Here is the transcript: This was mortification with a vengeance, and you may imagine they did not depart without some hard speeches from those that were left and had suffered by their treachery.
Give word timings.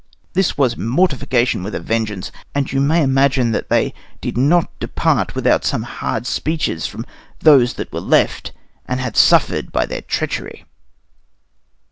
This 0.33 0.57
was 0.57 0.75
mortification 0.77 1.61
with 1.61 1.75
a 1.75 1.79
vengeance, 1.79 2.31
and 2.55 2.71
you 2.71 2.81
may 2.81 3.03
imagine 3.03 3.51
they 3.51 3.93
did 4.19 4.35
not 4.35 4.71
depart 4.79 5.35
without 5.35 5.63
some 5.63 5.83
hard 5.83 6.25
speeches 6.25 6.87
from 6.87 7.05
those 7.41 7.75
that 7.75 7.93
were 7.93 8.01
left 8.01 8.51
and 8.87 8.99
had 8.99 9.15
suffered 9.15 9.71
by 9.71 9.85
their 9.85 10.01
treachery. 10.01 10.65